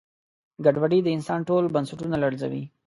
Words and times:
ګډوډي 0.65 0.99
د 1.03 1.07
انسان 1.17 1.39
ټول 1.49 1.63
بنسټونه 1.75 2.15
لړزوي. 2.23 2.63